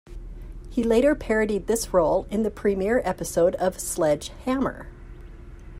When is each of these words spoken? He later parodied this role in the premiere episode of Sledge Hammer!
He 0.71 0.81
later 0.83 1.13
parodied 1.13 1.67
this 1.67 1.93
role 1.93 2.25
in 2.31 2.41
the 2.41 2.49
premiere 2.49 3.03
episode 3.05 3.53
of 3.57 3.77
Sledge 3.79 4.29
Hammer! 4.45 4.87